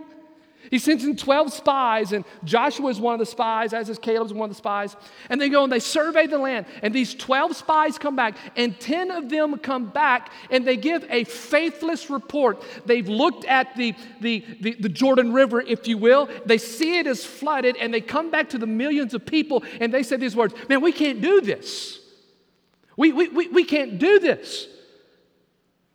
[0.70, 4.28] He sends in 12 spies, and Joshua is one of the spies, as is Caleb
[4.28, 4.96] is one of the spies.
[5.30, 6.66] And they go and they survey the land.
[6.82, 11.06] And these 12 spies come back, and 10 of them come back and they give
[11.10, 12.64] a faithless report.
[12.86, 16.30] They've looked at the, the, the, the Jordan River, if you will.
[16.46, 19.94] They see it as flooded, and they come back to the millions of people and
[19.94, 22.00] they say these words Man, we can't do this.
[22.96, 24.68] We, we, we, we can't do this.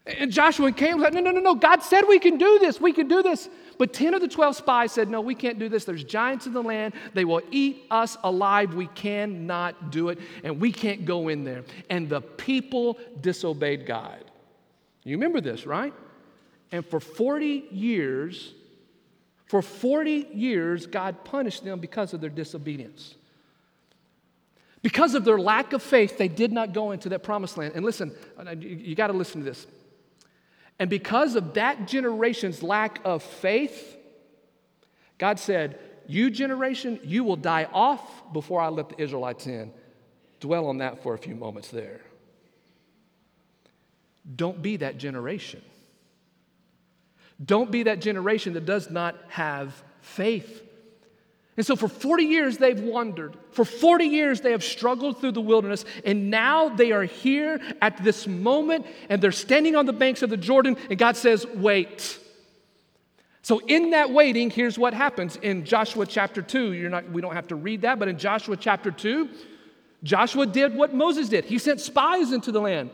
[0.05, 1.55] And Joshua came and Caleb said, No, no, no, no.
[1.55, 2.81] God said we can do this.
[2.81, 3.49] We can do this.
[3.79, 5.85] But 10 of the 12 spies said, No, we can't do this.
[5.85, 6.95] There's giants in the land.
[7.15, 8.75] They will eat us alive.
[8.75, 10.19] We cannot do it.
[10.43, 11.65] And we can't go in there.
[11.89, 14.25] And the people disobeyed God.
[15.05, 15.95] You remember this, right?
[16.73, 18.55] And for 40 years,
[19.47, 23.15] for 40 years, God punished them because of their disobedience.
[24.81, 27.75] Because of their lack of faith, they did not go into that promised land.
[27.77, 28.13] And listen,
[28.59, 29.67] you got to listen to this.
[30.83, 33.97] And because of that generation's lack of faith,
[35.17, 35.79] God said,
[36.09, 38.03] You, generation, you will die off
[38.33, 39.73] before I let the Israelites in.
[40.41, 42.01] Dwell on that for a few moments there.
[44.35, 45.63] Don't be that generation.
[47.45, 50.65] Don't be that generation that does not have faith.
[51.57, 53.37] And so for 40 years they've wandered.
[53.51, 55.85] For 40 years they have struggled through the wilderness.
[56.05, 60.31] And now they are here at this moment and they're standing on the banks of
[60.31, 60.77] the Jordan.
[60.89, 62.19] And God says, Wait.
[63.45, 66.75] So in that waiting, here's what happens in Joshua chapter 2.
[66.75, 69.29] You're not, we don't have to read that, but in Joshua chapter 2,
[70.05, 71.45] Joshua did what Moses did.
[71.45, 72.91] He sent spies into the land.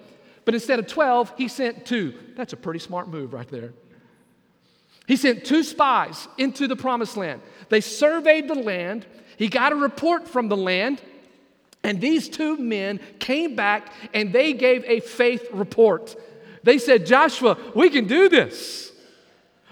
[0.47, 2.15] But instead of 12, he sent two.
[2.35, 3.75] That's a pretty smart move right there.
[5.09, 7.41] He sent two spies into the promised land.
[7.71, 9.07] They surveyed the land.
[9.39, 11.01] He got a report from the land.
[11.83, 16.15] And these two men came back and they gave a faith report.
[16.63, 18.93] They said, Joshua, we can do this.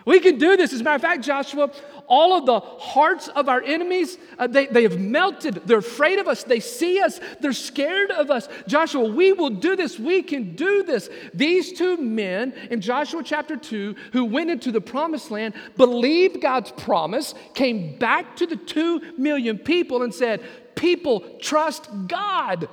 [0.07, 0.73] We can do this.
[0.73, 1.71] As a matter of fact, Joshua,
[2.09, 5.63] all of the hearts of our enemies, uh, they, they have melted.
[5.67, 6.45] They're afraid of us.
[6.45, 7.21] They see us.
[7.41, 8.49] They're scared of us.
[8.67, 9.99] Joshua, we will do this.
[9.99, 11.09] We can do this.
[11.35, 16.73] These two men in Joshua chapter 2 who went into the promised land believed God's
[16.73, 20.43] promise, came back to the two million people and said,
[20.75, 22.69] People, trust God.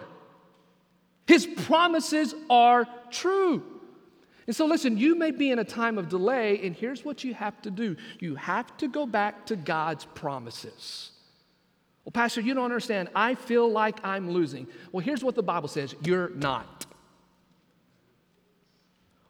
[1.26, 3.64] His promises are true.
[4.46, 7.34] And so, listen, you may be in a time of delay, and here's what you
[7.34, 11.12] have to do you have to go back to God's promises.
[12.04, 13.10] Well, Pastor, you don't understand.
[13.16, 14.68] I feel like I'm losing.
[14.91, 16.86] Well, here's what the Bible says you're not.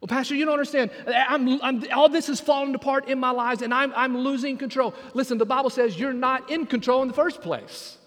[0.01, 0.91] Well, Pastor, you don't understand.
[1.07, 4.93] I'm, I'm, all this is falling apart in my lives and I'm, I'm losing control.
[5.13, 7.97] Listen, the Bible says you're not in control in the first place.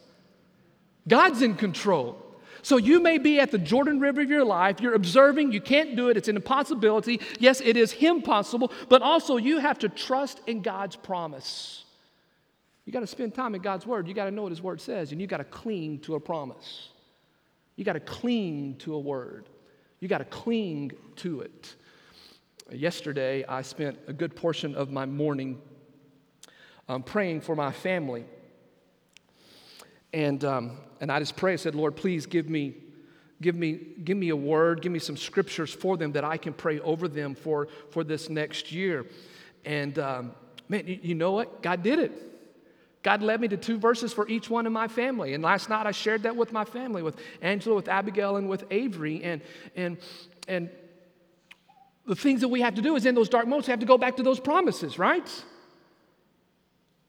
[1.08, 2.25] God's in control.
[2.66, 5.94] So you may be at the Jordan River of your life, you're observing, you can't
[5.94, 7.20] do it, it's an impossibility.
[7.38, 11.84] Yes, it is impossible, but also you have to trust in God's promise.
[12.84, 14.08] You got to spend time in God's word.
[14.08, 16.20] You got to know what his word says, and you got to cling to a
[16.20, 16.88] promise.
[17.76, 19.44] You got to cling to a word.
[20.00, 21.72] You got to cling to it.
[22.72, 25.62] Yesterday, I spent a good portion of my morning
[26.88, 28.24] um, praying for my family.
[30.12, 32.74] And, um, and I just pray, I said, Lord, please give me,
[33.40, 36.52] give, me, give me a word, give me some scriptures for them that I can
[36.52, 39.06] pray over them for, for this next year.
[39.64, 40.32] And um,
[40.68, 41.62] man, you, you know what?
[41.62, 42.12] God did it.
[43.02, 45.34] God led me to two verses for each one in my family.
[45.34, 48.64] And last night I shared that with my family, with Angela, with Abigail, and with
[48.70, 49.22] Avery.
[49.22, 49.42] And,
[49.76, 49.98] and,
[50.48, 50.70] and
[52.04, 53.86] the things that we have to do is in those dark moments, we have to
[53.86, 55.44] go back to those promises, right?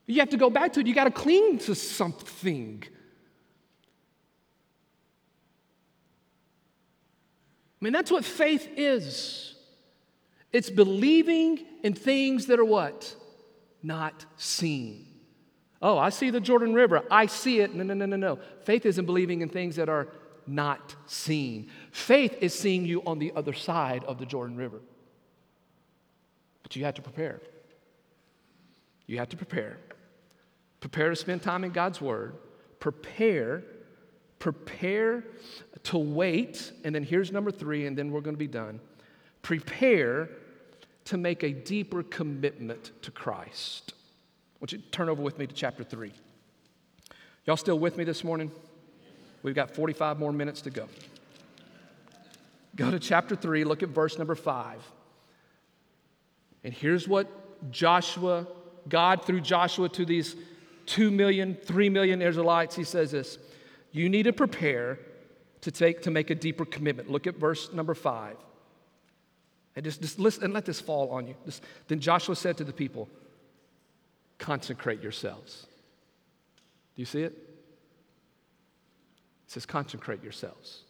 [0.07, 0.87] You have to go back to it.
[0.87, 2.83] You got to cling to something.
[7.79, 9.53] I mean, that's what faith is.
[10.51, 13.13] It's believing in things that are what?
[13.83, 15.05] Not seen.
[15.81, 17.03] Oh, I see the Jordan River.
[17.11, 17.75] I see it.
[17.75, 18.39] No, no, no, no, no.
[18.63, 20.07] Faith isn't believing in things that are
[20.47, 21.69] not seen.
[21.91, 24.79] Faith is seeing you on the other side of the Jordan River.
[26.63, 27.41] But you have to prepare.
[29.05, 29.77] You have to prepare.
[30.79, 32.35] Prepare to spend time in God's Word.
[32.79, 33.63] Prepare
[34.39, 35.23] prepare
[35.83, 38.79] to wait, and then here's number three, and then we're going to be done.
[39.41, 40.29] Prepare
[41.05, 43.93] to make a deeper commitment to Christ.
[43.93, 46.11] I want you to turn over with me to chapter three.
[47.45, 48.51] Y'all still with me this morning?
[49.41, 50.87] We've got 45 more minutes to go.
[52.75, 54.83] Go to chapter 3, look at verse number 5.
[56.63, 58.45] And here's what Joshua,
[58.87, 60.35] God through Joshua to these
[60.87, 63.37] 2 million, 3 million Israelites, he says this
[63.91, 64.99] you need to prepare
[65.61, 67.09] to take to make a deeper commitment.
[67.09, 68.37] Look at verse number five.
[69.75, 71.35] And just, just listen and let this fall on you.
[71.45, 73.07] Just, then Joshua said to the people,
[74.39, 75.67] consecrate yourselves.
[76.95, 77.33] Do you see it?
[79.45, 80.81] It says, consecrate yourselves.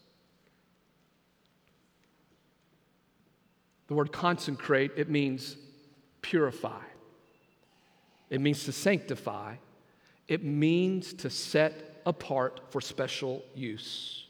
[3.87, 5.57] The word consecrate, it means
[6.21, 6.81] purify.
[8.29, 9.55] It means to sanctify.
[10.27, 14.25] It means to set apart for special use.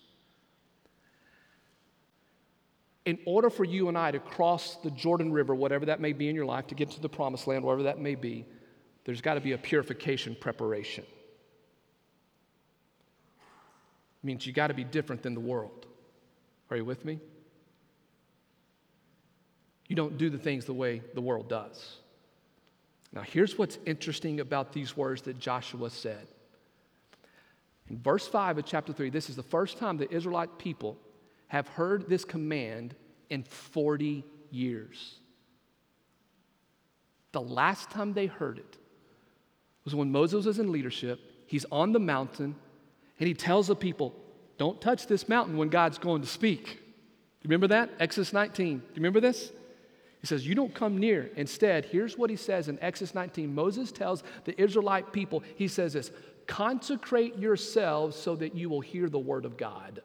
[3.06, 6.28] In order for you and I to cross the Jordan River, whatever that may be
[6.28, 8.46] in your life, to get to the promised land, wherever that may be,
[9.06, 11.06] there's got to be a purification preparation.
[14.22, 15.86] It means you got to be different than the world.
[16.70, 17.20] Are you with me?
[19.88, 21.98] You don't do the things the way the world does.
[23.18, 26.28] Now, here's what's interesting about these words that Joshua said.
[27.90, 31.00] In verse 5 of chapter 3, this is the first time the Israelite people
[31.48, 32.94] have heard this command
[33.32, 35.16] in 40 years.
[37.32, 38.78] The last time they heard it
[39.84, 41.20] was when Moses was in leadership.
[41.48, 42.56] He's on the mountain
[43.18, 44.14] and he tells the people,
[44.60, 46.66] Don't touch this mountain when God's going to speak.
[46.66, 47.90] Do you remember that?
[48.00, 48.78] Exodus 19.
[48.78, 49.52] Do you remember this?
[50.28, 51.32] He says, You don't come near.
[51.38, 53.56] Instead, here's what he says in Exodus 19.
[53.56, 56.12] Moses tells the Israelite people, He says this
[56.48, 60.02] consecrate yourselves so that you will hear the word of God.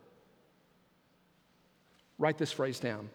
[2.18, 3.10] Write this phrase down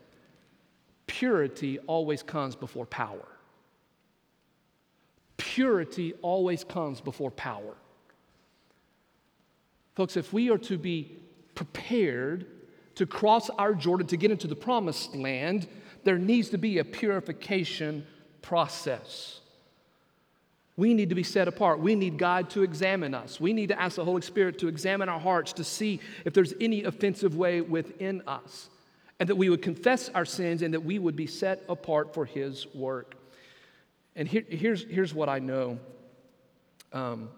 [1.07, 3.25] purity always comes before power.
[5.37, 7.77] Purity always comes before power.
[9.95, 11.17] Folks, if we are to be
[11.55, 12.47] prepared
[12.95, 15.69] to cross our Jordan to get into the promised land,
[16.03, 18.05] there needs to be a purification
[18.41, 19.39] process.
[20.77, 21.79] We need to be set apart.
[21.79, 23.39] We need God to examine us.
[23.39, 26.53] We need to ask the Holy Spirit to examine our hearts to see if there's
[26.61, 28.69] any offensive way within us,
[29.19, 32.25] and that we would confess our sins and that we would be set apart for
[32.25, 33.15] His work.
[34.15, 35.79] And here, here's, here's what I know.
[36.93, 37.29] Um,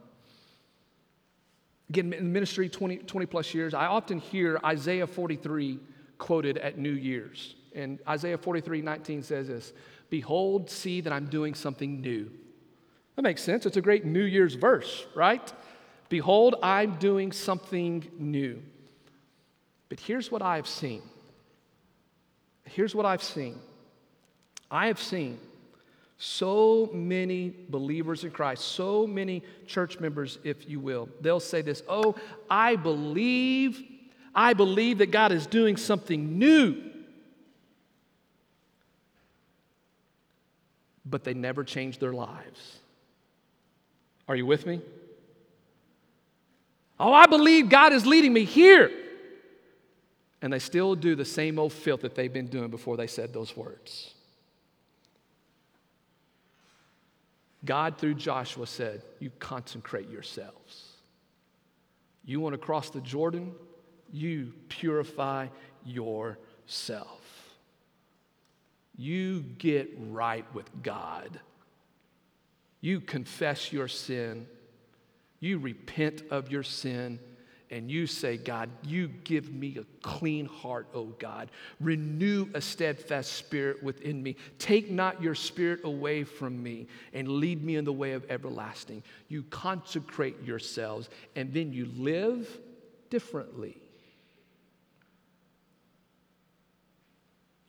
[1.89, 5.79] again, in ministry 20, 20 plus years, I often hear Isaiah 43
[6.17, 7.55] quoted at New Year's.
[7.73, 9.73] And Isaiah 43 19 says this
[10.09, 12.31] Behold, see that I'm doing something new.
[13.15, 13.65] That makes sense.
[13.65, 15.53] It's a great New Year's verse, right?
[16.07, 18.61] Behold, I'm doing something new.
[19.89, 21.01] But here's what I've seen.
[22.63, 23.59] Here's what I've seen.
[24.71, 25.39] I have seen
[26.17, 31.09] so many believers in Christ, so many church members, if you will.
[31.21, 32.15] They'll say this Oh,
[32.49, 33.81] I believe,
[34.35, 36.88] I believe that God is doing something new.
[41.05, 42.79] But they never change their lives.
[44.27, 44.81] Are you with me?
[46.99, 48.91] Oh, I believe God is leading me here.
[50.41, 53.33] And they still do the same old filth that they've been doing before they said
[53.33, 54.13] those words.
[57.65, 60.93] God, through Joshua, said, You consecrate yourselves.
[62.23, 63.53] You want to cross the Jordan?
[64.11, 65.47] You purify
[65.85, 67.18] yourself.
[68.99, 71.39] You get right with God
[72.81, 74.47] you confess your sin,
[75.39, 77.19] you repent of your sin,
[77.71, 81.51] and you say, God, you give me a clean heart, O God.
[81.79, 84.37] Renew a steadfast spirit within me.
[84.57, 89.03] Take not your spirit away from me and lead me in the way of everlasting.
[89.27, 92.59] You consecrate yourselves, and then you live
[93.11, 93.77] differently.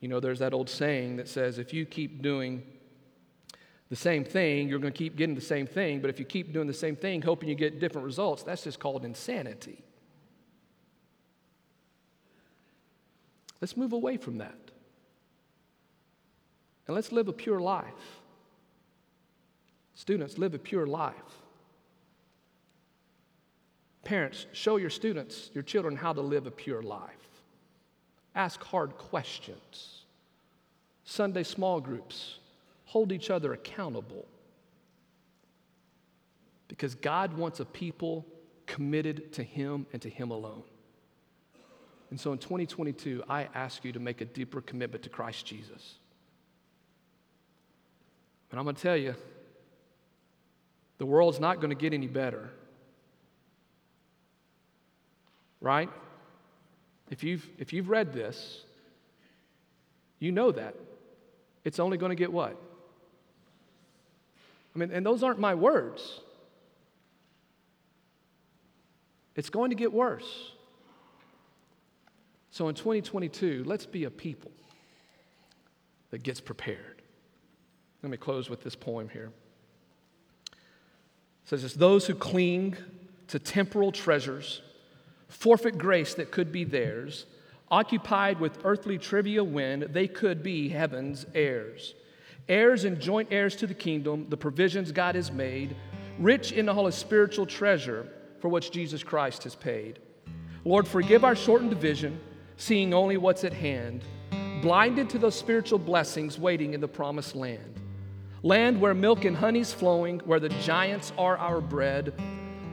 [0.01, 2.63] You know, there's that old saying that says, if you keep doing
[3.91, 6.01] the same thing, you're going to keep getting the same thing.
[6.01, 8.79] But if you keep doing the same thing, hoping you get different results, that's just
[8.79, 9.85] called insanity.
[13.61, 14.57] Let's move away from that.
[16.87, 17.85] And let's live a pure life.
[19.95, 21.15] Students, live a pure life.
[24.03, 27.20] Parents, show your students, your children, how to live a pure life.
[28.35, 30.03] Ask hard questions.
[31.05, 32.39] Sunday small groups,
[32.85, 34.27] hold each other accountable.
[36.69, 38.25] Because God wants a people
[38.67, 40.63] committed to Him and to Him alone.
[42.11, 45.95] And so in 2022, I ask you to make a deeper commitment to Christ Jesus.
[48.51, 49.15] And I'm going to tell you,
[50.99, 52.51] the world's not going to get any better.
[55.61, 55.89] Right?
[57.11, 58.63] If you've, if you've read this,
[60.21, 60.75] you know that.
[61.65, 62.57] It's only going to get what?
[64.75, 66.21] I mean, and those aren't my words.
[69.35, 70.53] It's going to get worse.
[72.51, 74.53] So in 2022, let's be a people
[76.11, 77.03] that gets prepared.
[78.03, 79.31] Let me close with this poem here.
[80.53, 80.59] It
[81.45, 82.77] says it's those who cling
[83.29, 84.63] to temporal treasures,
[85.31, 87.27] forfeit grace that could be theirs,
[87.71, 91.95] occupied with earthly trivia when they could be heaven's heirs
[92.51, 95.77] heirs and joint heirs to the kingdom, the provisions God has made,
[96.19, 98.09] rich in all his spiritual treasure
[98.41, 100.01] for which Jesus Christ has paid.
[100.65, 102.21] Lord, forgive our shortened vision,
[102.57, 104.05] seeing only what's at hand,
[104.61, 107.81] blinded to those spiritual blessings waiting in the promised land.
[108.43, 112.13] Land where milk and honey's flowing, where the giants are our bread,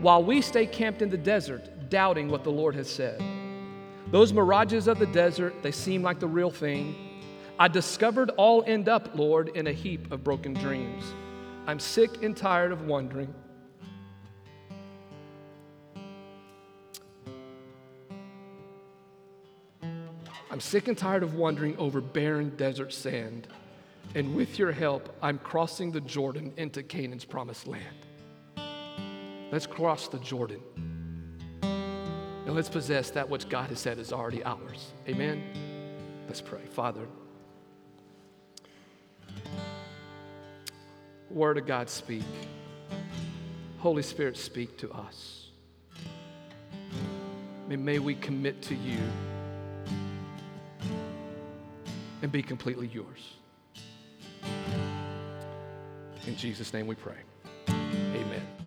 [0.01, 3.21] while we stay camped in the desert, doubting what the Lord has said.
[4.11, 6.95] Those mirages of the desert, they seem like the real thing.
[7.59, 11.03] I discovered all end up, Lord, in a heap of broken dreams.
[11.65, 13.33] I'm sick and tired of wondering.
[20.49, 23.47] I'm sick and tired of wandering over barren desert sand.
[24.15, 27.83] And with your help, I'm crossing the Jordan into Canaan's promised land.
[29.51, 30.61] Let's cross the Jordan.
[32.47, 34.93] And let's possess that which God has said is already ours.
[35.05, 35.43] Amen.
[36.27, 36.61] Let's pray.
[36.71, 37.05] Father,
[41.29, 42.23] Word of God, speak.
[43.79, 45.49] Holy Spirit, speak to us.
[47.67, 48.99] May, may we commit to you
[52.21, 53.33] and be completely yours.
[56.25, 57.17] In Jesus' name we pray.